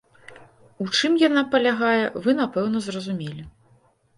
[0.85, 3.43] У чым яна палягае, вы, напэўна, зразумелі.